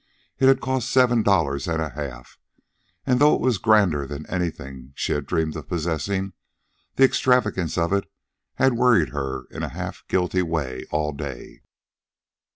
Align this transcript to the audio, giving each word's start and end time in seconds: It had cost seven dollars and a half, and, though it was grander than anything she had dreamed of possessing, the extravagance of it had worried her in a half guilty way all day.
It 0.39 0.47
had 0.47 0.61
cost 0.61 0.89
seven 0.89 1.21
dollars 1.21 1.67
and 1.67 1.79
a 1.79 1.89
half, 1.89 2.39
and, 3.05 3.19
though 3.19 3.35
it 3.35 3.39
was 3.39 3.59
grander 3.59 4.07
than 4.07 4.25
anything 4.25 4.93
she 4.95 5.11
had 5.13 5.27
dreamed 5.27 5.55
of 5.55 5.67
possessing, 5.69 6.33
the 6.95 7.03
extravagance 7.03 7.77
of 7.77 7.93
it 7.93 8.09
had 8.55 8.73
worried 8.73 9.09
her 9.09 9.45
in 9.51 9.61
a 9.61 9.69
half 9.69 10.03
guilty 10.07 10.41
way 10.41 10.85
all 10.89 11.11
day. 11.11 11.61